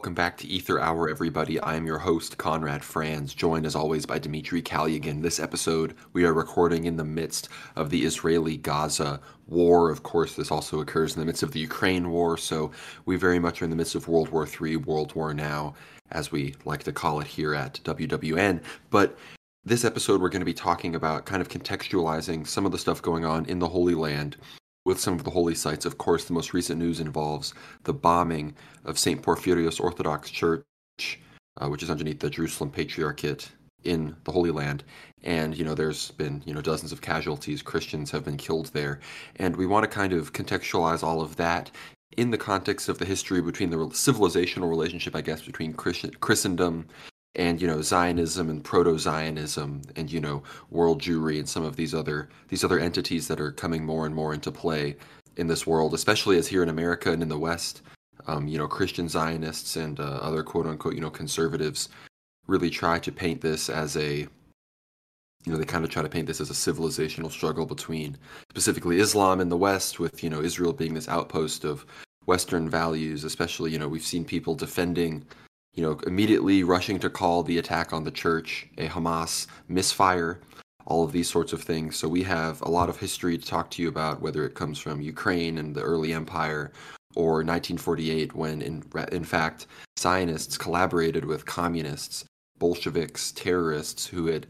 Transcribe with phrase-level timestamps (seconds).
[0.00, 1.60] welcome back to Aether Hour, everybody.
[1.60, 5.20] I am your host, Conrad Franz, joined as always by Dimitri Kalyagin.
[5.20, 9.90] This episode, we are recording in the midst of the Israeli Gaza war.
[9.90, 12.70] Of course, this also occurs in the midst of the Ukraine war, so
[13.04, 15.74] we very much are in the midst of World War III, World War Now,
[16.12, 18.62] as we like to call it here at WWN.
[18.88, 19.18] But
[19.66, 23.02] this episode, we're going to be talking about kind of contextualizing some of the stuff
[23.02, 24.38] going on in the Holy Land
[24.84, 25.84] with some of the holy sites.
[25.84, 29.22] Of course, the most recent news involves the bombing of St.
[29.22, 30.64] Porphyrios Orthodox Church,
[31.60, 33.50] uh, which is underneath the Jerusalem Patriarchate
[33.84, 34.84] in the Holy Land.
[35.22, 37.62] And, you know, there's been, you know, dozens of casualties.
[37.62, 39.00] Christians have been killed there.
[39.36, 41.70] And we want to kind of contextualize all of that
[42.16, 46.88] in the context of the history between the civilizational relationship, I guess, between Christendom
[47.34, 51.94] and you know Zionism and proto-Zionism and you know world Jewry and some of these
[51.94, 54.96] other these other entities that are coming more and more into play
[55.36, 57.82] in this world, especially as here in America and in the West,
[58.26, 61.88] um, you know Christian Zionists and uh, other quote unquote you know conservatives
[62.46, 64.26] really try to paint this as a
[65.44, 68.16] you know they kind of try to paint this as a civilizational struggle between
[68.50, 71.86] specifically Islam in the West with you know Israel being this outpost of
[72.26, 75.24] Western values, especially you know we've seen people defending
[75.74, 80.40] you know, immediately rushing to call the attack on the church a Hamas misfire,
[80.86, 81.96] all of these sorts of things.
[81.96, 84.78] So we have a lot of history to talk to you about, whether it comes
[84.78, 86.72] from Ukraine and the early empire
[87.14, 88.82] or 1948, when in,
[89.12, 89.66] in fact
[89.98, 92.24] Zionists collaborated with communists,
[92.58, 94.46] Bolsheviks, terrorists who had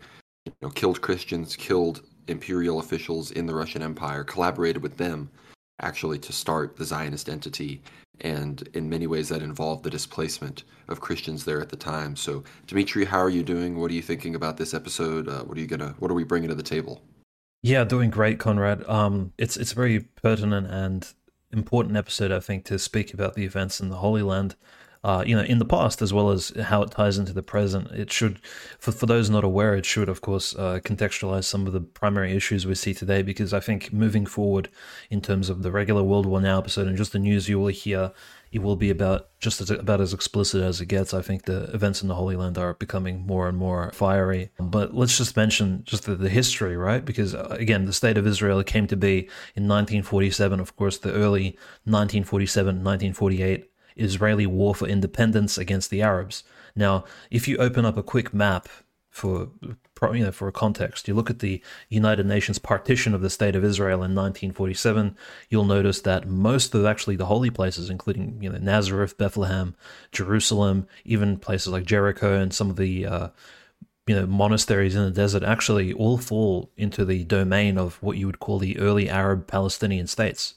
[0.46, 5.30] you know, killed Christians, killed imperial officials in the Russian Empire, collaborated with them
[5.80, 7.82] actually to start the Zionist entity
[8.20, 12.16] and in many ways that involved the displacement of Christians there at the time.
[12.16, 13.78] So, Dimitri, how are you doing?
[13.78, 15.28] What are you thinking about this episode?
[15.28, 15.94] Uh, what are you gonna?
[15.98, 17.02] What are we bringing to the table?
[17.62, 18.88] Yeah, doing great, Conrad.
[18.88, 21.12] Um, it's it's a very pertinent and
[21.52, 24.56] important episode, I think, to speak about the events in the Holy Land
[25.02, 27.90] uh, you know, in the past as well as how it ties into the present.
[27.90, 28.38] It should,
[28.78, 32.32] for, for those not aware, it should, of course, uh, contextualize some of the primary
[32.32, 34.68] issues we see today because I think moving forward
[35.08, 37.68] in terms of the regular World War Now episode and just the news you will
[37.68, 38.12] hear,
[38.52, 41.14] it will be about just as, about as explicit as it gets.
[41.14, 44.50] I think the events in the Holy Land are becoming more and more fiery.
[44.58, 47.02] But let's just mention just the, the history, right?
[47.02, 49.20] Because uh, again, the state of Israel came to be
[49.54, 50.60] in 1947.
[50.60, 53.69] Of course, the early 1947, 1948
[54.00, 56.42] Israeli war for independence against the Arabs.
[56.74, 58.68] Now, if you open up a quick map
[59.10, 63.28] for you know for a context, you look at the United Nations partition of the
[63.30, 65.16] state of Israel in 1947,
[65.48, 69.74] you'll notice that most of actually the holy places, including you know Nazareth, Bethlehem,
[70.12, 73.28] Jerusalem, even places like Jericho and some of the uh,
[74.06, 78.26] you know monasteries in the desert, actually all fall into the domain of what you
[78.26, 80.54] would call the early Arab Palestinian states.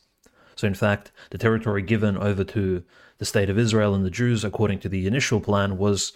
[0.56, 2.84] So, in fact, the territory given over to
[3.24, 6.12] the state of Israel and the Jews, according to the initial plan, was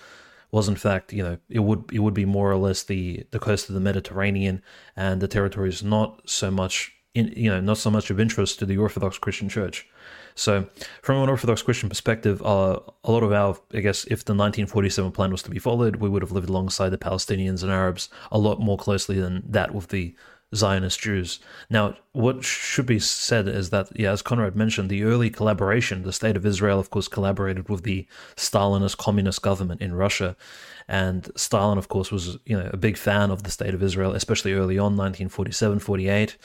[0.51, 3.39] was in fact, you know, it would it would be more or less the the
[3.39, 4.61] coast of the Mediterranean,
[4.97, 8.59] and the territory is not so much in you know not so much of interest
[8.59, 9.87] to the Orthodox Christian Church.
[10.35, 10.67] So,
[11.01, 15.11] from an Orthodox Christian perspective, uh, a lot of our, I guess, if the 1947
[15.11, 18.37] plan was to be followed, we would have lived alongside the Palestinians and Arabs a
[18.37, 20.13] lot more closely than that with the
[20.55, 21.39] Zionist Jews.
[21.69, 26.13] Now, what should be said is that, yeah, as Conrad mentioned, the early collaboration, the
[26.13, 30.37] state of Israel, of course, collaborated with the Stalinist communist government in Russia.
[30.87, 34.13] And Stalin, of course, was you know a big fan of the state of Israel,
[34.13, 36.37] especially early on, 1947, 48.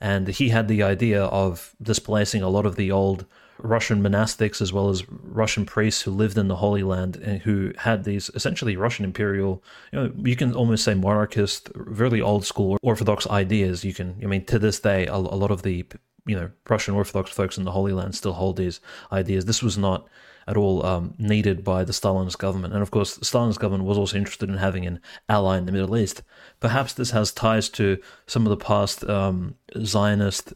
[0.00, 3.26] And he had the idea of displacing a lot of the old
[3.62, 7.72] Russian monastics as well as Russian priests who lived in the Holy Land and who
[7.78, 9.62] had these essentially Russian imperial,
[9.92, 13.84] you know, you can almost say monarchist, really old school Orthodox ideas.
[13.84, 15.86] You can, I mean, to this day, a, a lot of the,
[16.26, 18.80] you know, Russian Orthodox folks in the Holy Land still hold these
[19.12, 19.44] ideas.
[19.44, 20.08] This was not
[20.46, 22.74] at all um, needed by the Stalinist government.
[22.74, 25.96] And of course, Stalinist government was also interested in having an ally in the Middle
[25.96, 26.22] East.
[26.58, 30.52] Perhaps this has ties to some of the past um, Zionist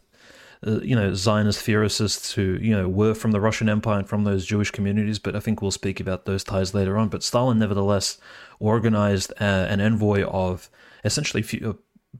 [0.65, 4.23] uh, you know, Zionist theorists who, you know, were from the Russian Empire and from
[4.23, 7.09] those Jewish communities, but I think we'll speak about those ties later on.
[7.09, 8.17] But Stalin, nevertheless,
[8.59, 10.69] organized uh, an envoy of
[11.03, 11.73] essentially uh,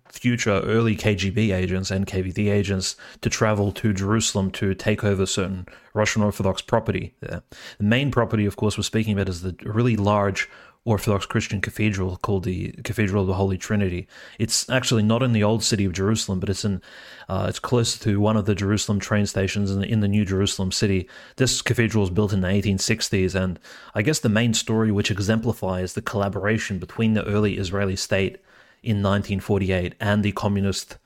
[0.09, 5.65] future early KGB agents and KVD agents to travel to Jerusalem to take over certain
[5.93, 7.43] Russian Orthodox property there.
[7.77, 10.49] The main property, of course, we're speaking about is the really large
[10.85, 14.07] Orthodox Christian cathedral called the Cathedral of the Holy Trinity.
[14.37, 16.79] It's actually not in the old city of Jerusalem, but it's in
[17.27, 20.23] uh, it's close to one of the Jerusalem train stations in the, in the New
[20.23, 21.09] Jerusalem city.
[21.37, 23.59] This cathedral was built in the 1860s, and
[23.95, 28.37] I guess the main story which exemplifies the collaboration between the early Israeli state
[28.83, 30.97] in 1948 and the communist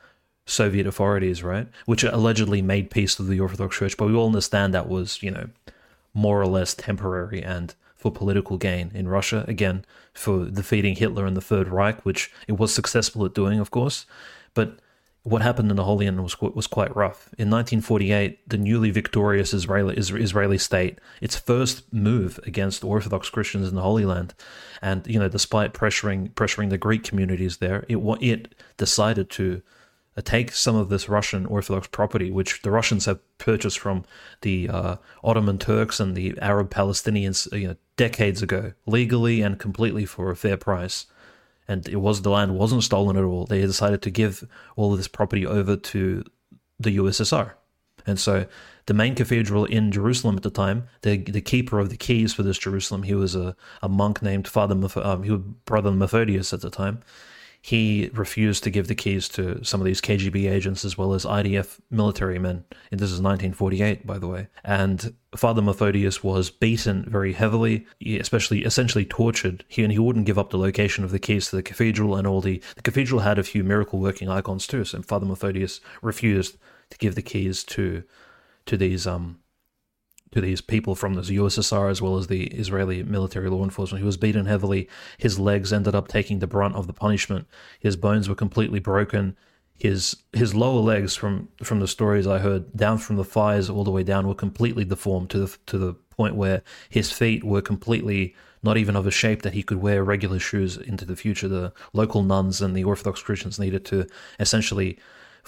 [0.45, 4.73] Soviet authorities, right, which allegedly made peace with the Orthodox Church, but we all understand
[4.73, 5.47] that was you know
[6.13, 11.36] more or less temporary and for political gain in Russia, again, for defeating Hitler and
[11.36, 14.06] the Third Reich, which it was successful at doing, of course.
[14.54, 14.80] But
[15.24, 17.28] what happened in the Holy Land was was quite rough.
[17.38, 23.75] In 1948, the newly victorious Israeli Israeli state, its first move against Orthodox Christians in
[23.75, 24.34] the Holy Land,
[24.81, 29.62] and you know, despite pressuring pressuring the Greek communities there, it it decided to
[30.21, 34.06] take some of this Russian Orthodox property, which the Russians have purchased from
[34.42, 40.06] the uh, Ottoman Turks and the Arab Palestinians, you know, decades ago, legally and completely
[40.06, 41.06] for a fair price.
[41.68, 43.45] And it was the land wasn't stolen at all.
[43.45, 46.24] They decided to give all of this property over to
[46.80, 47.54] the USSR,
[48.07, 48.45] and so
[48.86, 52.42] the main cathedral in Jerusalem at the time, the the keeper of the keys for
[52.42, 56.62] this Jerusalem, he was a, a monk named Father, um, he was brother Methodius at
[56.62, 57.04] the time
[57.61, 61.25] he refused to give the keys to some of these KGB agents as well as
[61.25, 62.63] IDF military men.
[62.89, 64.47] And this is 1948, by the way.
[64.63, 69.65] And Father Methodius was beaten very heavily, especially essentially tortured.
[69.67, 72.25] He and he wouldn't give up the location of the keys to the cathedral and
[72.25, 74.85] all the the cathedral had a few miracle working icons too.
[74.85, 76.57] So Father Methodius refused
[76.91, 78.03] to give the keys to
[78.67, 79.39] to these um
[80.31, 84.01] to these people from the USSR as well as the Israeli military law enforcement.
[84.01, 84.87] He was beaten heavily.
[85.17, 87.47] His legs ended up taking the brunt of the punishment.
[87.79, 89.35] His bones were completely broken.
[89.77, 93.83] His his lower legs, from from the stories I heard, down from the thighs all
[93.83, 97.61] the way down, were completely deformed to the to the point where his feet were
[97.61, 101.47] completely not even of a shape that he could wear regular shoes into the future.
[101.47, 104.05] The local nuns and the Orthodox Christians needed to
[104.37, 104.99] essentially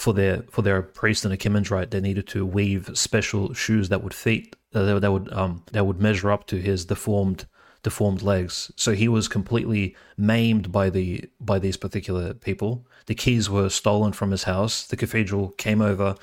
[0.01, 4.15] for their for their priest and archimandrite, they needed to weave special shoes that would
[4.15, 7.45] fit uh, that would um that would measure up to his deformed
[7.83, 8.71] deformed legs.
[8.75, 12.85] So he was completely maimed by the by these particular people.
[13.05, 14.87] The keys were stolen from his house.
[14.87, 16.15] The cathedral came over.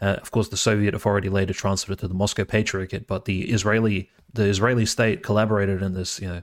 [0.00, 3.50] Uh, of course, the Soviet authority later transferred it to the Moscow Patriarchate, but the
[3.50, 6.42] Israeli the Israeli state collaborated in this, you know,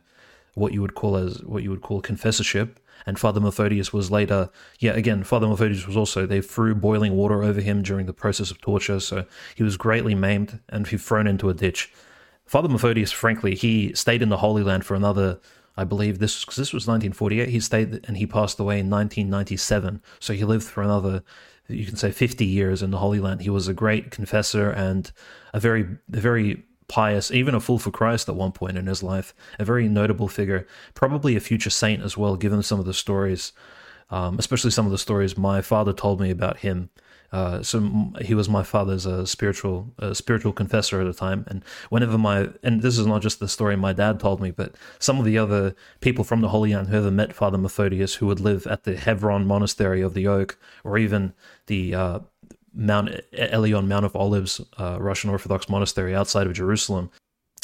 [0.55, 4.49] what you would call as what you would call confessorship, and Father Methodius was later,
[4.79, 8.51] yeah, again, Father Methodius was also, they threw boiling water over him during the process
[8.51, 9.25] of torture, so
[9.55, 11.91] he was greatly maimed and he thrown into a ditch.
[12.45, 15.39] Father Methodius, frankly, he stayed in the Holy Land for another,
[15.77, 17.49] I believe this because this was 1948.
[17.49, 21.23] He stayed and he passed away in 1997, so he lived for another,
[21.67, 23.41] you can say, 50 years in the Holy Land.
[23.41, 25.11] He was a great confessor and
[25.53, 25.83] a very,
[26.13, 29.63] a very pious, even a fool for Christ at one point in his life, a
[29.63, 33.53] very notable figure, probably a future saint as well, given some of the stories,
[34.09, 36.89] um, especially some of the stories my father told me about him.
[37.31, 41.63] Uh, so he was my father's uh, spiritual uh, spiritual confessor at the time, and
[41.89, 45.17] whenever my and this is not just the story my dad told me, but some
[45.17, 48.41] of the other people from the Holy Land who ever met Father Methodius, who would
[48.41, 51.31] live at the Hebron Monastery of the Oak, or even
[51.67, 52.19] the uh,
[52.73, 57.11] Mount Elion, Mount of Olives, uh, Russian Orthodox monastery outside of Jerusalem.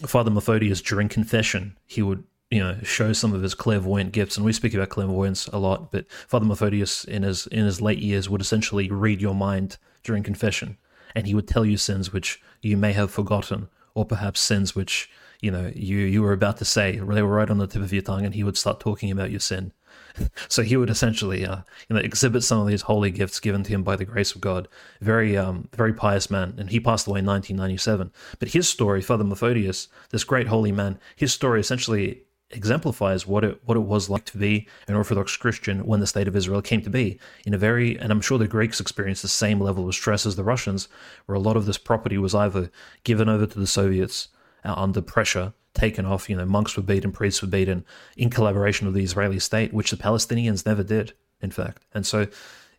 [0.06, 4.46] Father Methodius, during confession, he would you know show some of his clairvoyant gifts, and
[4.46, 5.92] we speak about clairvoyance a lot.
[5.92, 10.24] But Father Methodius, in his in his late years, would essentially read your mind during
[10.24, 10.78] confession,
[11.16, 15.10] and he would tell you sins which you may have forgotten, or perhaps sins which
[15.42, 16.98] you know you you were about to say.
[16.98, 19.32] They were right on the tip of your tongue, and he would start talking about
[19.32, 19.74] your sin.
[20.48, 21.58] so he would essentially, uh,
[21.88, 24.42] you know, exhibit some of these holy gifts given to him by the grace of
[24.42, 24.68] God.
[25.02, 28.12] Very, um, very pious man, and he passed away in 1997.
[28.40, 33.60] But his story, Father Methodius, this great holy man, his story essentially exemplifies what it
[33.66, 36.82] what it was like to be an Orthodox Christian when the state of Israel came
[36.82, 37.20] to be.
[37.46, 40.36] In a very, and I'm sure the Greeks experienced the same level of stress as
[40.36, 40.88] the Russians,
[41.26, 42.72] where a lot of this property was either
[43.04, 44.30] given over to the Soviets
[44.64, 46.30] uh, under pressure taken off.
[46.30, 47.86] You know, monks were beaten, priests were beaten
[48.16, 51.86] in collaboration with the Israeli state, which the Palestinians never did, in fact.
[51.94, 52.28] And so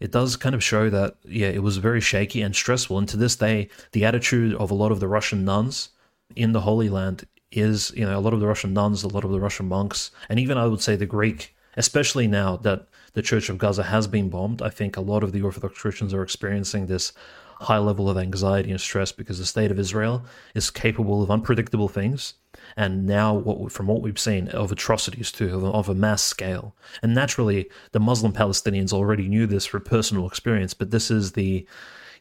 [0.00, 2.98] it does kind of show that, yeah, it was very shaky and stressful.
[2.98, 5.90] And to this day, the attitude of a lot of the Russian nuns
[6.36, 9.24] in the Holy Land is, you know, a lot of the Russian nuns, a lot
[9.24, 13.22] of the Russian monks, and even I would say the Greek, especially now that the
[13.22, 16.22] Church of Gaza has been bombed, I think a lot of the Orthodox Christians are
[16.22, 17.12] experiencing this
[17.60, 20.24] high level of anxiety and stress because the state of Israel
[20.54, 22.34] is capable of unpredictable things.
[22.76, 26.74] And now what from what we've seen of atrocities too of, a mass scale.
[27.02, 31.66] And naturally the muslim palestinians already knew this for personal experience but this is the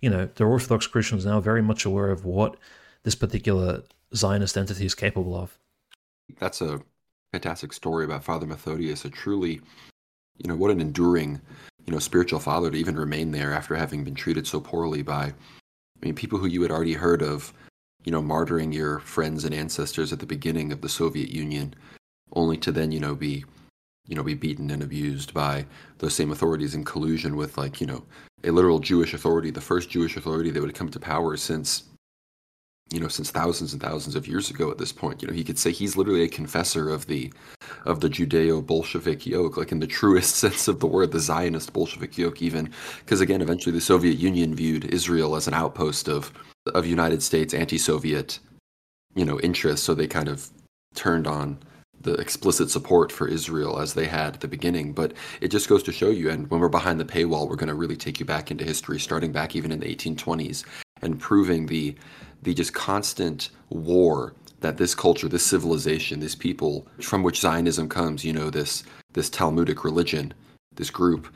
[0.01, 2.57] you know the orthodox christians now very much aware of what
[3.03, 3.83] this particular
[4.15, 5.57] zionist entity is capable of.
[6.39, 6.81] That's a
[7.31, 9.59] fantastic story about father methodius a truly
[10.37, 11.41] you know what an enduring
[11.87, 15.25] you know spiritual father to even remain there after having been treated so poorly by
[15.25, 15.33] i
[16.05, 17.53] mean people who you had already heard of
[18.07, 21.73] you know, martyring your friends and ancestors at the beginning of the Soviet Union,
[22.31, 23.43] only to then, you know, be,
[24.07, 25.65] you know, be beaten and abused by
[25.97, 28.05] those same authorities in collusion with, like, you know,
[28.45, 31.83] a literal Jewish authority, the first Jewish authority that would come to power since
[32.91, 35.21] you know, since thousands and thousands of years ago at this point.
[35.21, 37.31] You know, he could say he's literally a confessor of the
[37.85, 42.17] of the Judeo-Bolshevik yoke, like in the truest sense of the word, the Zionist Bolshevik
[42.17, 46.31] yoke, even because again, eventually the Soviet Union viewed Israel as an outpost of
[46.73, 48.39] of United States anti-Soviet,
[49.15, 49.85] you know, interests.
[49.85, 50.49] So they kind of
[50.95, 51.59] turned on
[52.01, 54.93] the explicit support for Israel as they had at the beginning.
[54.93, 57.67] But it just goes to show you, and when we're behind the paywall, we're going
[57.69, 60.63] to really take you back into history, starting back even in the 1820s,
[61.01, 61.95] and proving the
[62.43, 68.23] the just constant war that this culture, this civilization, this people from which Zionism comes,
[68.25, 70.33] you know, this this Talmudic religion,
[70.75, 71.27] this group,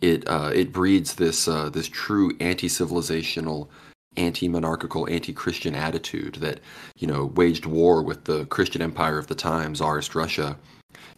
[0.00, 3.68] it uh, it breeds this uh, this true anti-civilizational,
[4.16, 6.60] anti-monarchical, anti-Christian attitude that
[6.96, 10.58] you know waged war with the Christian empire of the time, Tsarist Russia,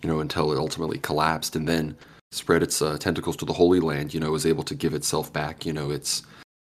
[0.02, 1.96] you know, until it ultimately collapsed, and then
[2.32, 4.12] spread its uh, tentacles to the Holy Land.
[4.12, 5.64] You know, was able to give itself back.
[5.64, 6.22] You know, its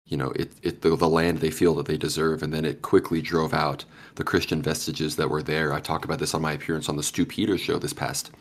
[0.09, 2.81] you know, it, it the, the land they feel that they deserve, and then it
[2.81, 3.85] quickly drove out
[4.15, 5.71] the Christian vestiges that were there.
[5.71, 8.31] I talk about this on my appearance on the Stu Peters show this past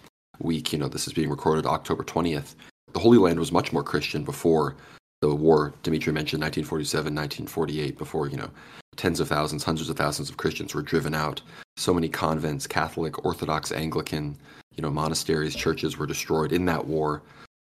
[0.41, 0.73] week.
[0.73, 2.55] You know, this is being recorded October 20th.
[2.95, 4.77] The Holy Land was much more Christian before
[5.21, 8.51] the war Dimitri mentioned, 1947, 1948, before, you know,
[8.97, 11.43] tens of thousands, hundreds of thousands of Christians were driven out.
[11.77, 14.37] So many convents, Catholic, Orthodox, Anglican,
[14.75, 17.23] you know, monasteries, churches were destroyed in that war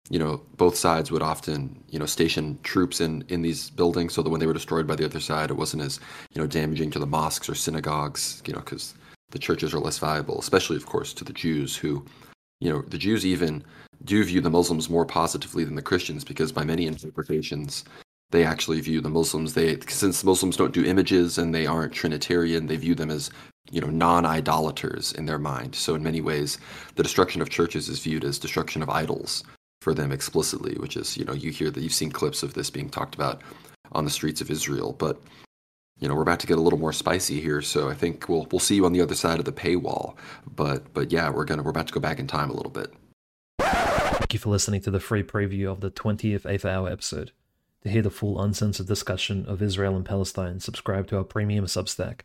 [0.10, 4.22] you know, both sides would often, you know, station troops in in these buildings so
[4.22, 6.00] that when they were destroyed by the other side, it wasn't as,
[6.32, 8.94] you know, damaging to the mosques or synagogues, you know, because
[9.32, 12.06] the churches are less viable, especially, of course, to the Jews who,
[12.60, 13.64] you know, the Jews even
[14.04, 17.84] do view the Muslims more positively than the Christians because by many interpretations,
[18.30, 22.68] they actually view the Muslims they since Muslims don't do images and they aren't Trinitarian,
[22.68, 23.32] they view them as
[23.72, 25.74] you know non-idolaters in their mind.
[25.74, 26.60] So in many ways,
[26.94, 29.44] the destruction of churches is viewed as destruction of idols
[29.86, 32.72] for them explicitly, which is, you know, you hear that you've seen clips of this
[32.72, 33.44] being talked about
[33.92, 34.94] on the streets of Israel.
[34.98, 35.22] But,
[36.00, 38.48] you know, we're about to get a little more spicy here, so I think we'll
[38.52, 40.16] we'll see you on the other side of the paywall.
[40.56, 42.96] But but yeah, we're gonna we're about to go back in time a little bit.
[43.60, 47.32] Thank you for listening to the free preview of the 20th Aether Hour episode.
[47.84, 52.22] To hear the full uncensored discussion of Israel and Palestine, subscribe to our premium Substack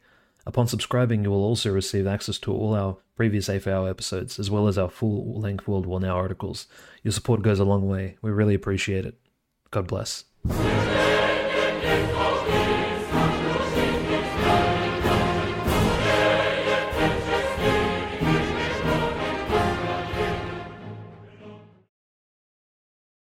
[0.47, 4.51] Upon subscribing, you will also receive access to all our previous Aether Hour episodes, as
[4.51, 6.67] well as our full length World War Now articles.
[7.03, 8.17] Your support goes a long way.
[8.23, 9.19] We really appreciate it.
[9.71, 10.25] God bless.